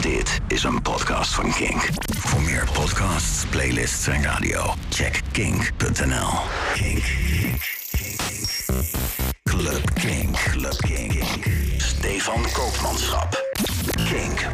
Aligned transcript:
Dit 0.00 0.40
is 0.48 0.62
een 0.62 0.82
podcast 0.82 1.34
van 1.34 1.52
Kink. 1.52 1.88
Voor 2.18 2.42
meer 2.42 2.68
podcasts, 2.72 3.44
playlists 3.50 4.06
en 4.06 4.22
radio, 4.22 4.74
check 4.88 5.20
kink.nl. 5.32 6.28
Kink. 6.74 7.04
Club 9.42 9.94
Kink. 9.94 10.36
Club 10.36 10.76
Kink. 10.76 11.24
Stefan 11.76 12.42
Koopmanschap. 12.52 13.49
Kink. 13.80 14.46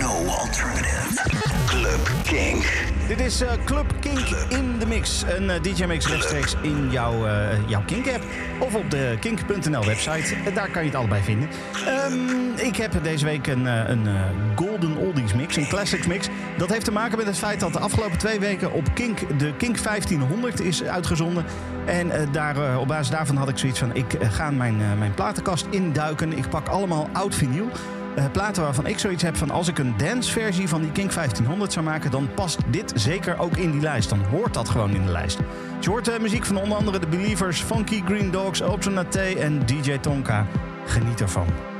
No 0.00 0.26
alternative. 0.26 1.22
Club 1.66 2.10
Kink. 2.22 2.64
Dit 3.08 3.20
is 3.20 3.42
uh, 3.42 3.48
Club 3.64 3.94
Kink 4.00 4.28
in 4.48 4.78
de 4.78 4.86
Mix. 4.86 5.24
Een 5.36 5.44
uh, 5.44 5.62
DJ-mix 5.62 6.08
rechtstreeks 6.08 6.56
in 6.62 6.90
jouw, 6.90 7.26
uh, 7.26 7.68
jouw 7.68 7.82
Kink-app. 7.86 8.24
Of 8.58 8.74
op 8.74 8.90
de 8.90 9.16
kink.nl 9.20 9.84
website. 9.84 10.34
daar 10.54 10.70
kan 10.70 10.82
je 10.82 10.88
het 10.88 10.98
allebei 10.98 11.22
vinden. 11.22 11.48
Um, 12.10 12.54
ik 12.56 12.76
heb 12.76 13.02
deze 13.02 13.24
week 13.24 13.46
een, 13.46 13.64
een 13.64 14.08
Golden 14.54 14.96
Oldies 14.96 15.34
mix, 15.34 15.56
een 15.56 15.68
Classics 15.68 16.06
mix. 16.06 16.28
Dat 16.58 16.68
heeft 16.68 16.84
te 16.84 16.92
maken 16.92 17.18
met 17.18 17.26
het 17.26 17.38
feit 17.38 17.60
dat 17.60 17.72
de 17.72 17.78
afgelopen 17.78 18.18
twee 18.18 18.40
weken 18.40 18.72
op 18.72 18.94
Kink 18.94 19.38
de 19.38 19.54
Kink 19.56 19.82
1500 19.82 20.60
is 20.60 20.84
uitgezonden. 20.84 21.44
En 21.84 22.10
daar, 22.32 22.78
op 22.78 22.88
basis 22.88 23.10
daarvan 23.10 23.36
had 23.36 23.48
ik 23.48 23.58
zoiets 23.58 23.78
van: 23.78 23.94
ik 23.94 24.16
ga 24.20 24.50
mijn, 24.50 24.98
mijn 24.98 25.14
platenkast 25.14 25.66
induiken. 25.70 26.38
Ik 26.38 26.48
pak 26.48 26.68
allemaal 26.68 27.08
oud 27.12 27.34
vinyl. 27.34 27.70
Uh, 28.16 28.24
platen 28.32 28.62
waarvan 28.62 28.86
ik 28.86 28.98
zoiets 28.98 29.22
heb 29.22 29.36
van 29.36 29.50
als 29.50 29.68
ik 29.68 29.78
een 29.78 29.94
danceversie 29.96 30.68
van 30.68 30.80
die 30.80 30.92
King 30.92 31.12
1500 31.12 31.72
zou 31.72 31.84
maken, 31.84 32.10
dan 32.10 32.28
past 32.34 32.58
dit 32.70 32.92
zeker 32.94 33.38
ook 33.38 33.56
in 33.56 33.70
die 33.70 33.80
lijst. 33.80 34.08
Dan 34.08 34.24
hoort 34.24 34.54
dat 34.54 34.68
gewoon 34.68 34.94
in 34.94 35.04
de 35.04 35.12
lijst. 35.12 35.38
je 35.80 35.90
hoort 35.90 36.08
uh, 36.08 36.18
muziek 36.18 36.44
van 36.44 36.56
onder 36.56 36.78
andere 36.78 36.98
The 36.98 37.06
Believers, 37.06 37.60
Funky 37.60 38.02
Green 38.04 38.30
Dogs, 38.30 38.60
Ultranate 38.60 39.38
en 39.38 39.66
DJ 39.66 39.98
Tonka. 39.98 40.46
Geniet 40.86 41.20
ervan. 41.20 41.75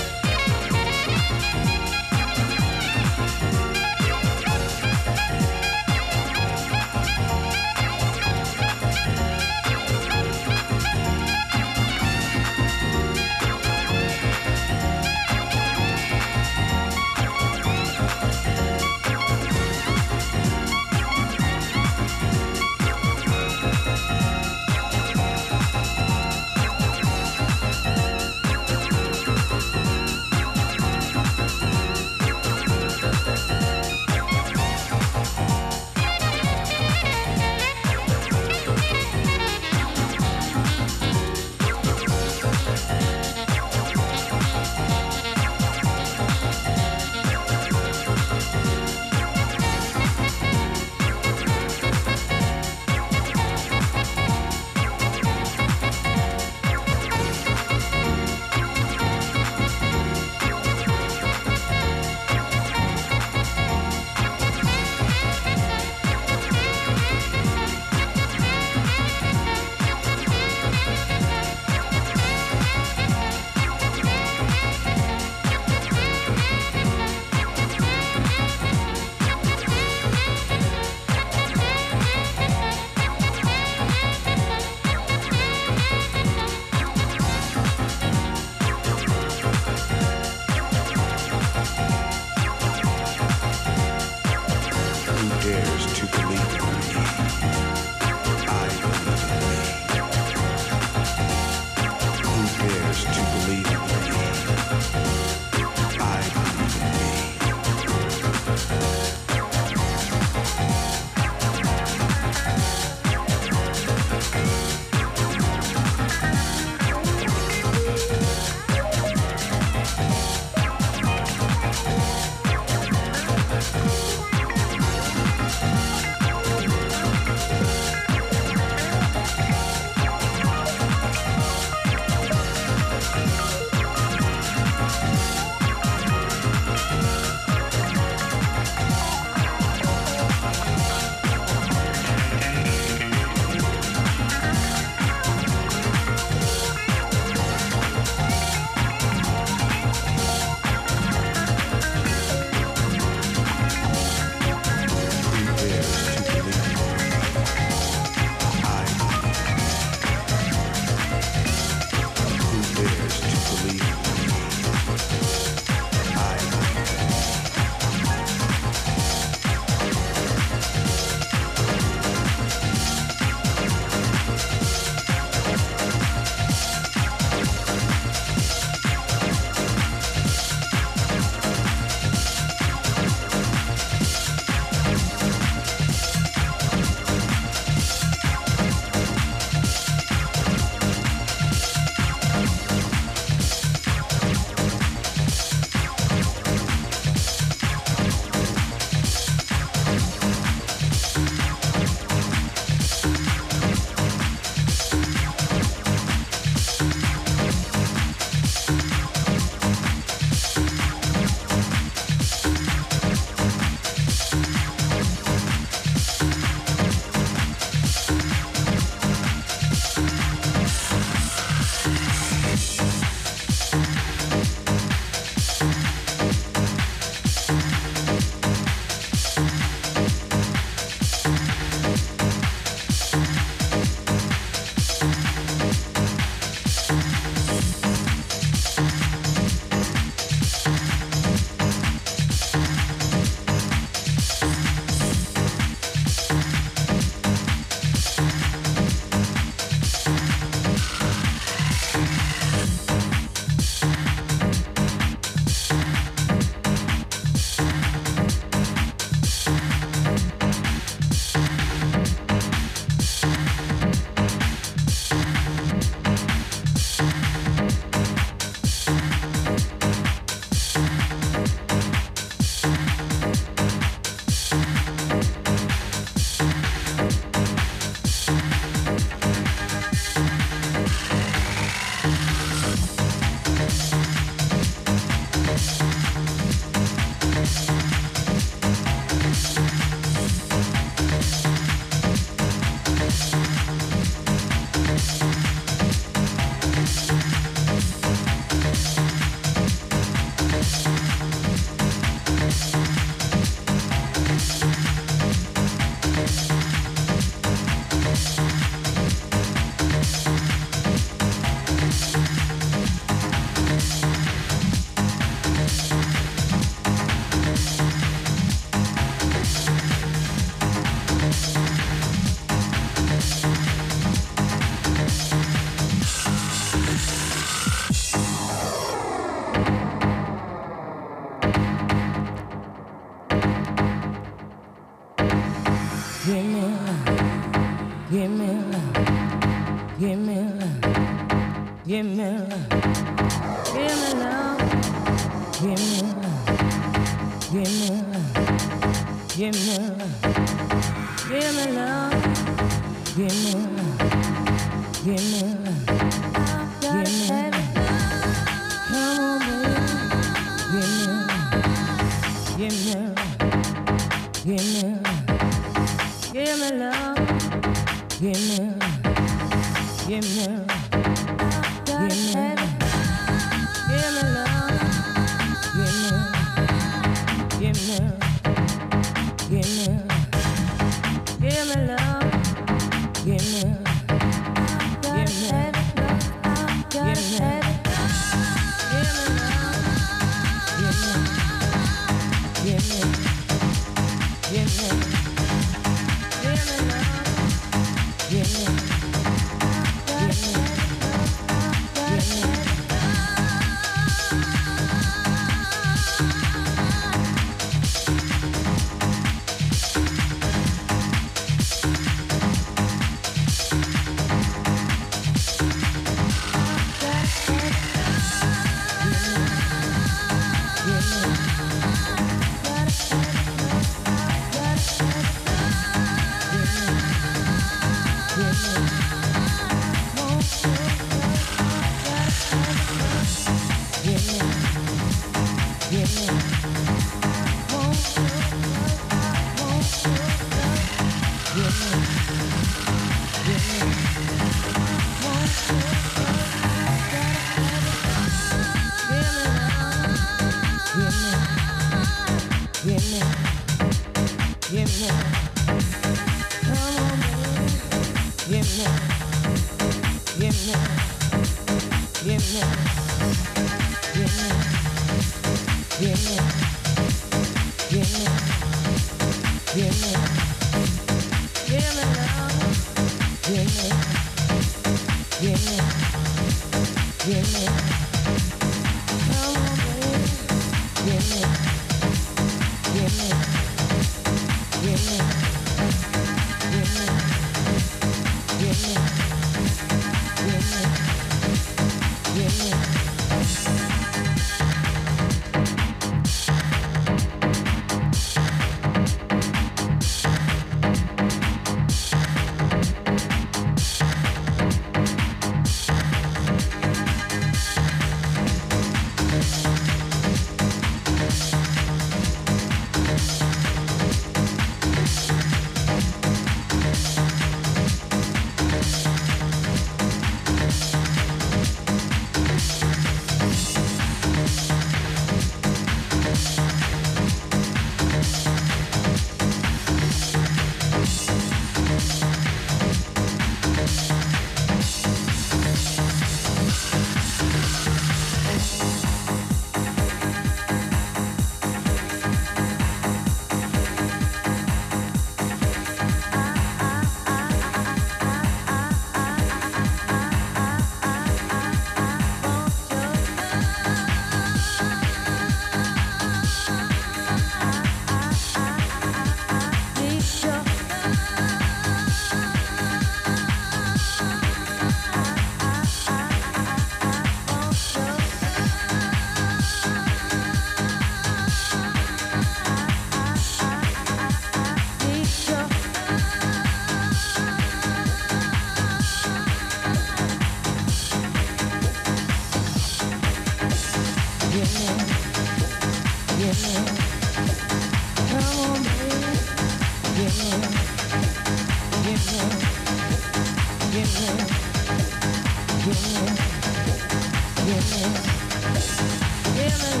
Give 599.68 599.84
me 599.84 600.00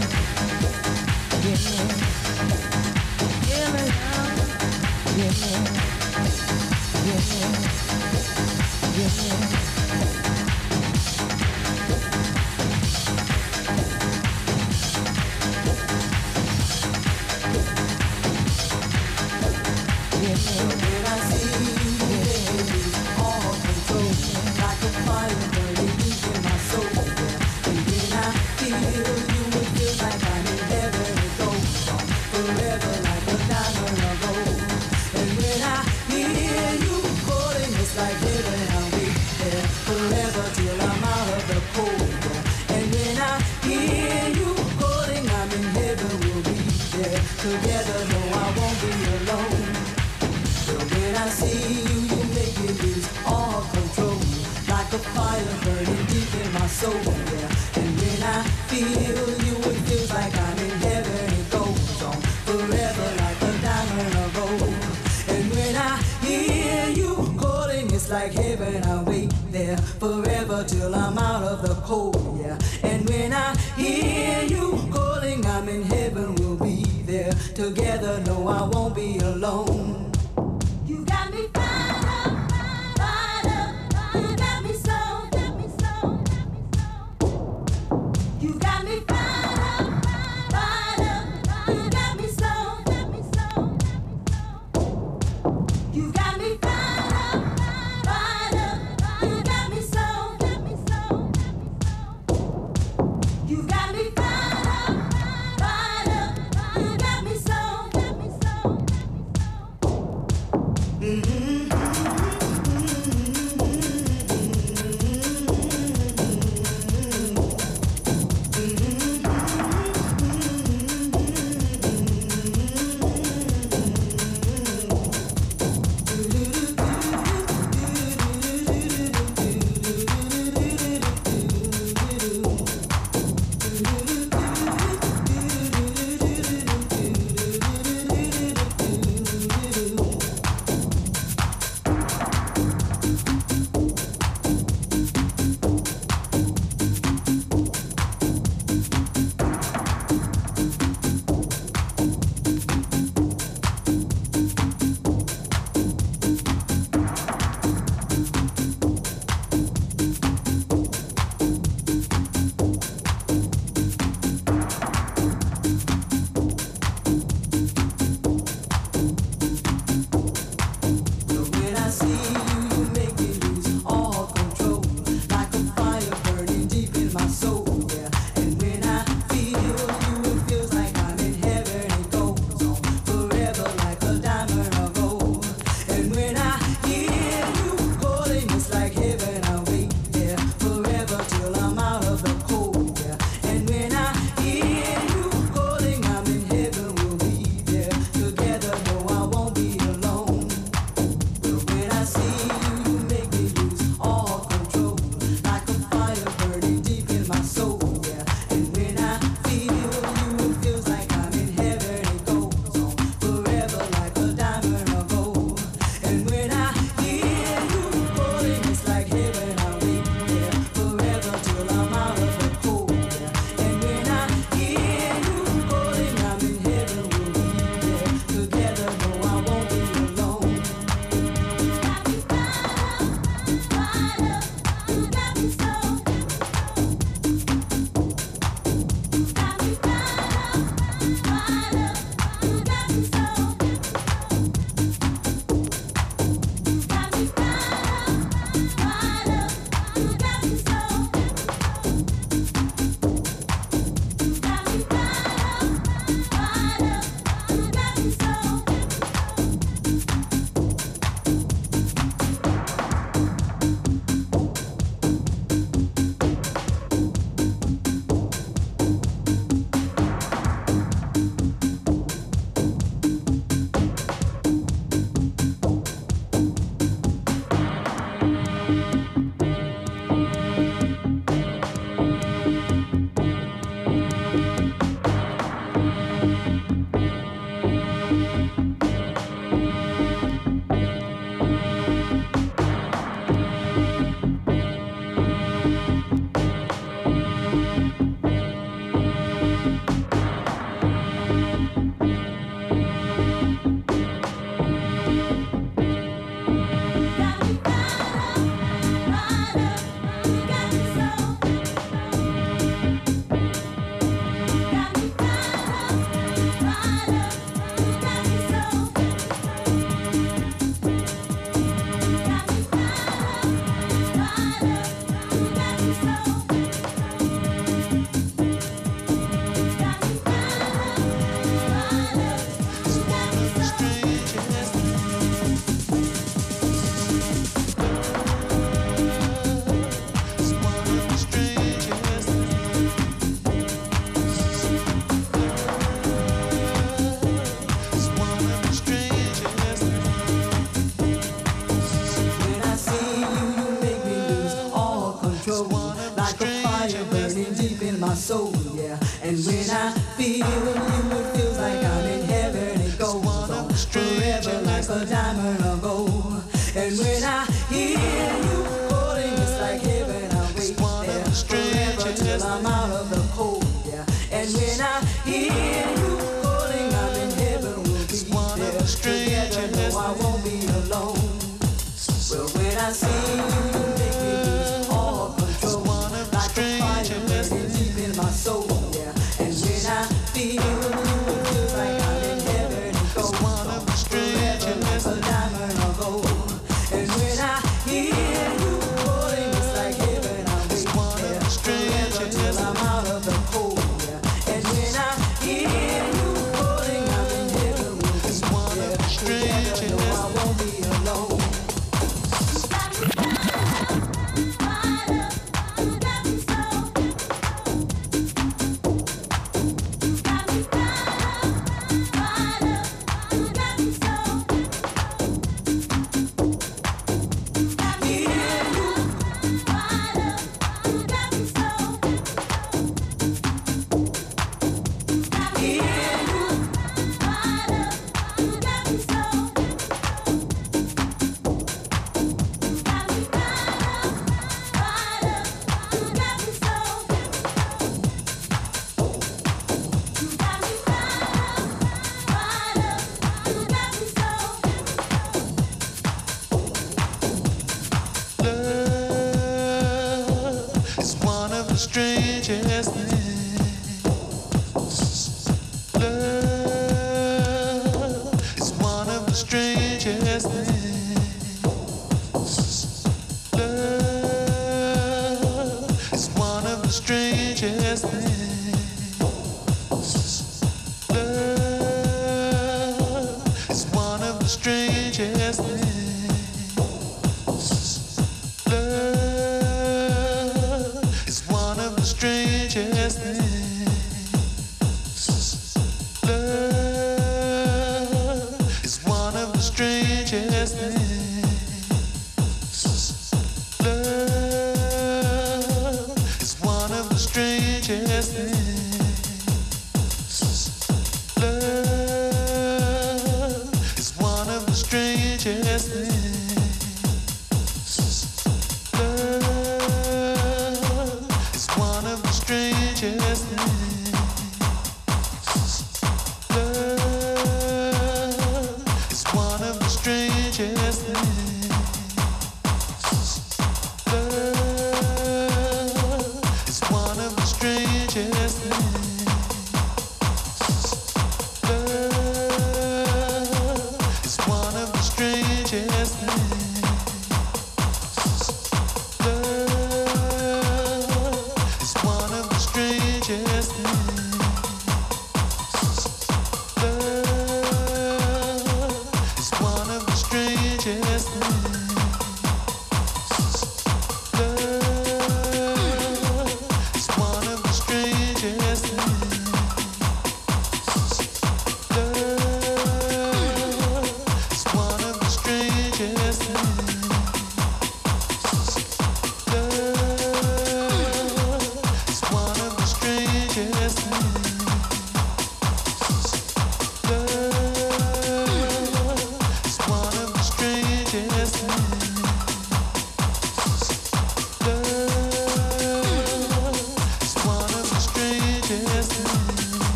love. 0.00 0.29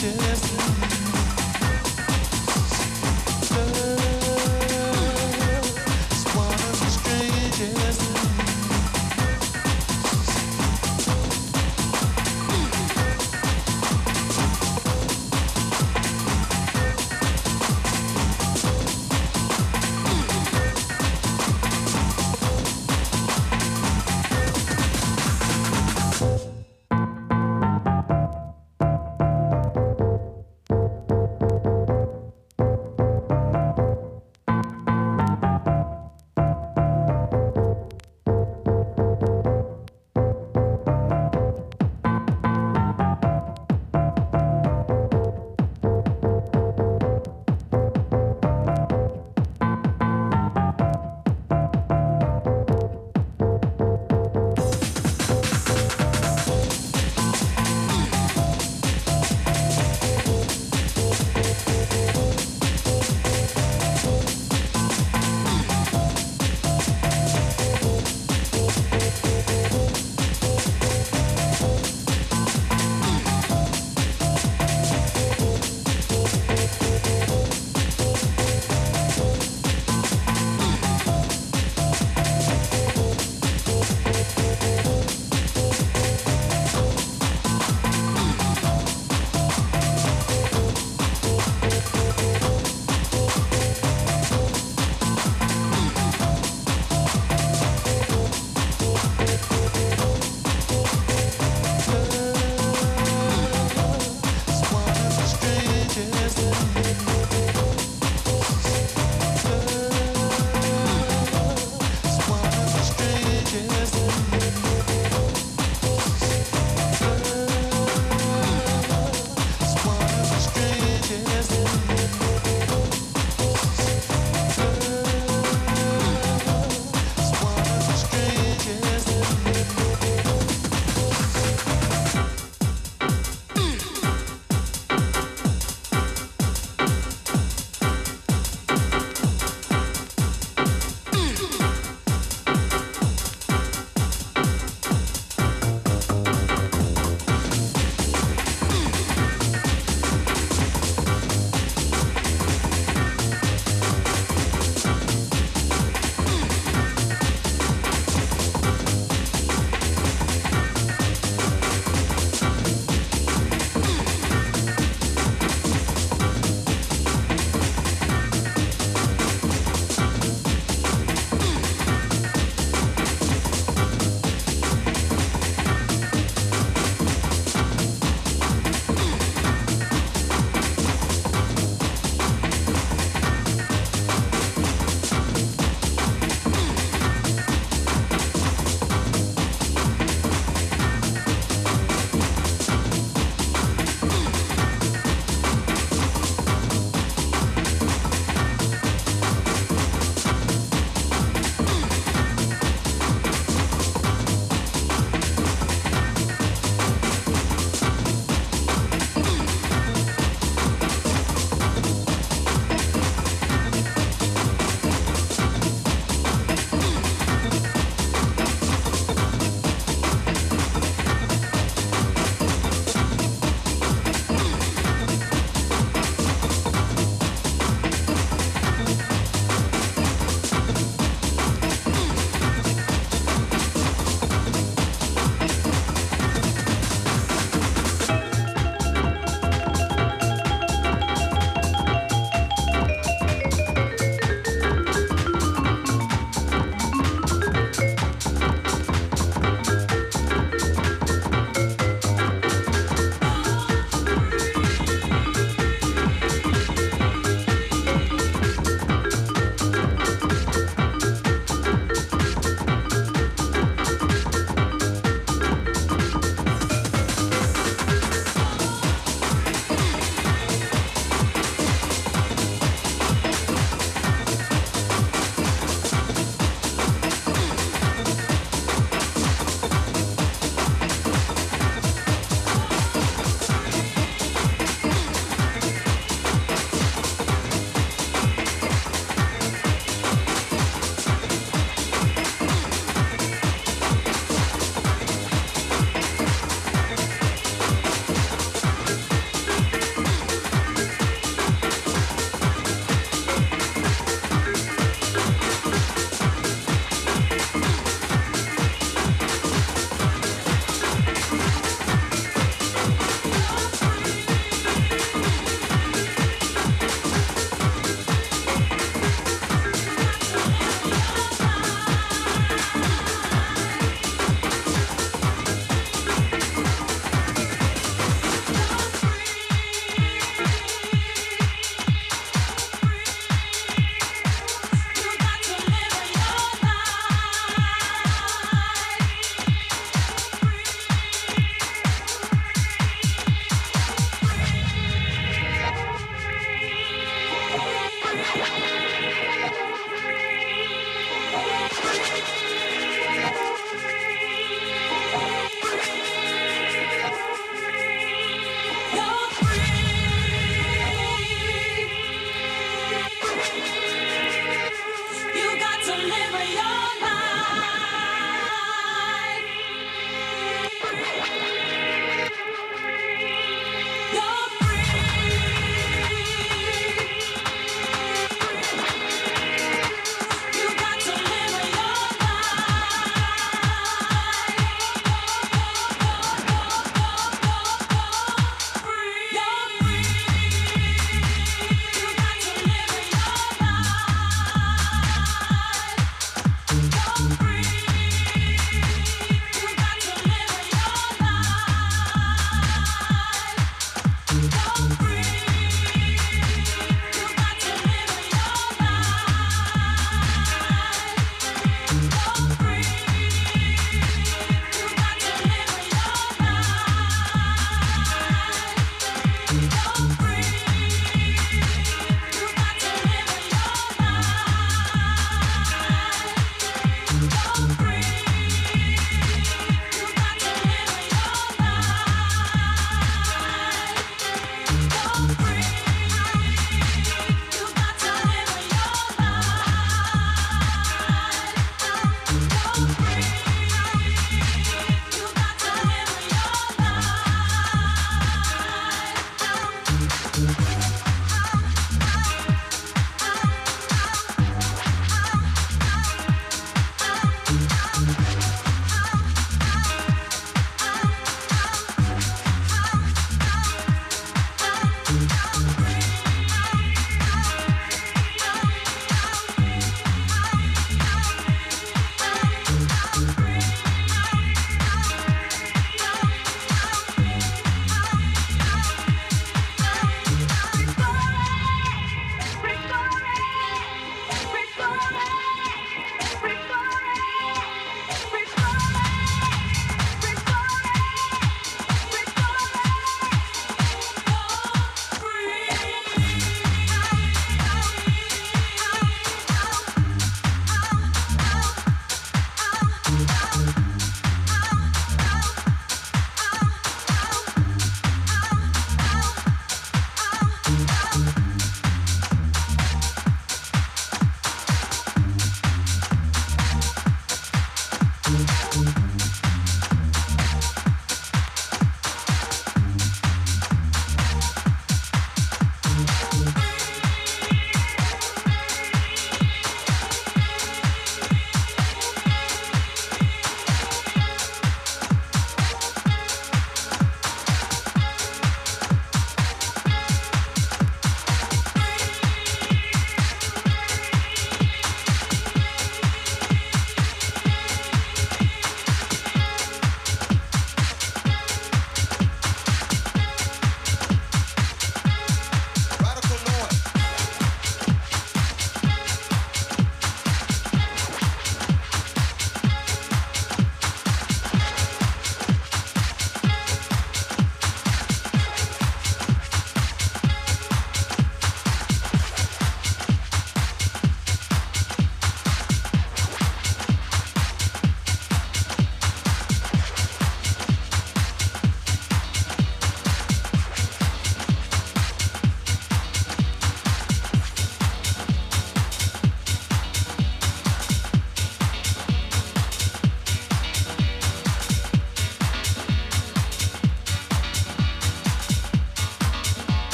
just 0.00 0.39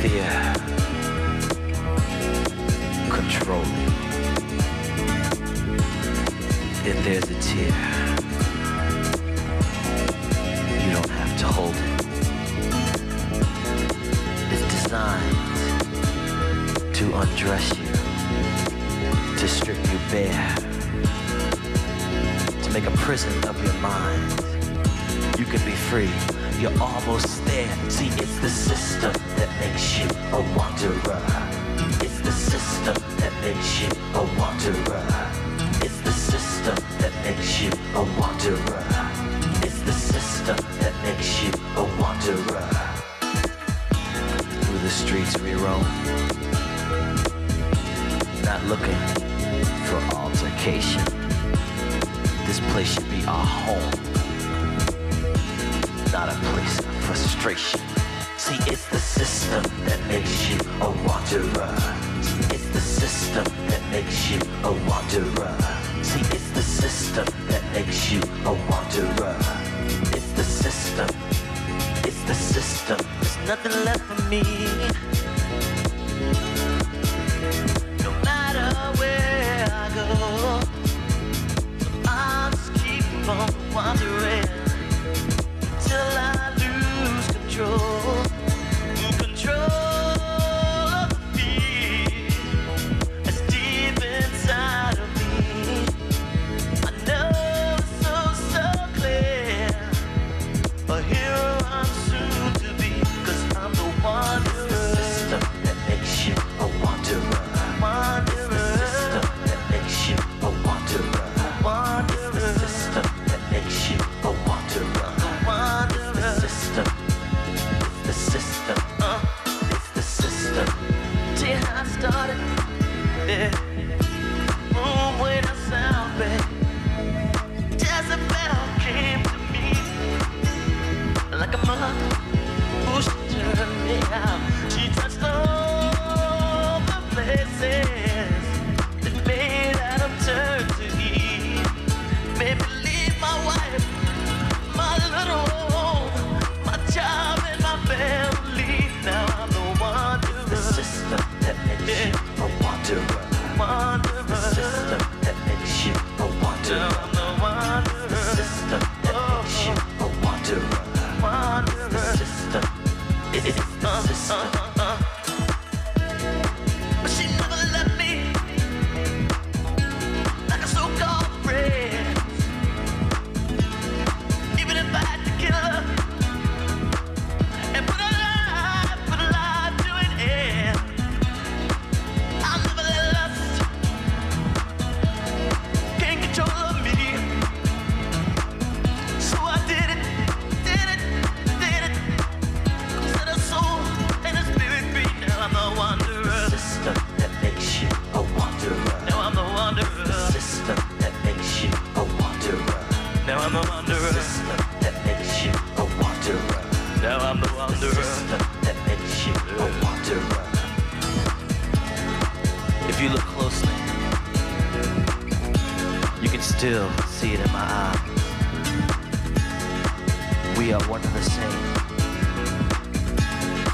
fear 0.00 0.52
control 3.10 3.64
me. 3.64 3.86
Then 6.84 7.02
there's 7.04 7.30
a 7.30 7.40
tear. 7.40 8.01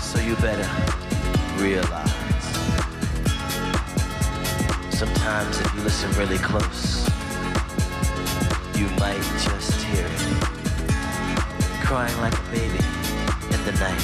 So 0.01 0.20
you 0.20 0.34
better 0.36 0.68
realize. 1.57 2.11
Sometimes 4.91 5.61
if 5.61 5.74
you 5.74 5.82
listen 5.82 6.11
really 6.12 6.39
close, 6.39 7.09
you 8.74 8.89
might 8.99 9.22
just 9.39 9.80
hear 9.82 10.07
it. 10.07 10.20
Crying 11.84 12.18
like 12.20 12.34
a 12.34 12.51
baby 12.51 12.84
in 13.55 13.64
the 13.64 13.72
night. 13.78 14.01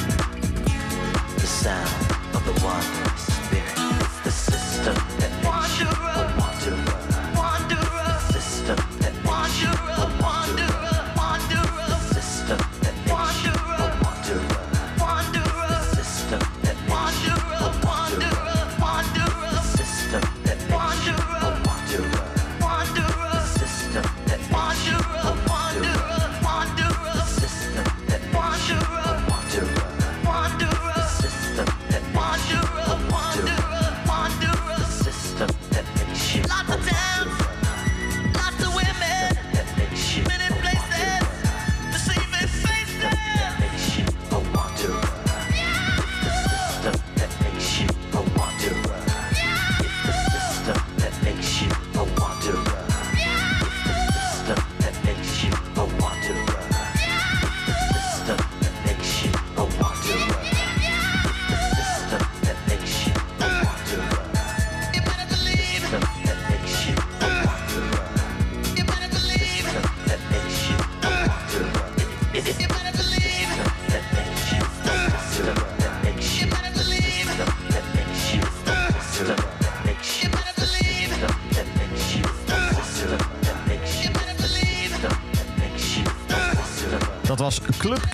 The 1.36 1.46
sound 1.46 2.34
of 2.34 2.44
the 2.44 2.64
water. 2.64 3.13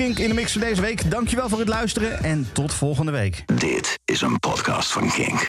Kink 0.00 0.18
in 0.18 0.28
de 0.28 0.34
mix 0.34 0.52
voor 0.52 0.60
deze 0.60 0.80
week. 0.80 1.10
Dankjewel 1.10 1.48
voor 1.48 1.58
het 1.58 1.68
luisteren 1.68 2.22
en 2.24 2.48
tot 2.52 2.74
volgende 2.74 3.12
week. 3.12 3.44
Dit 3.54 3.98
is 4.04 4.20
een 4.20 4.38
podcast 4.38 4.92
van 4.92 5.10
Kink. 5.10 5.38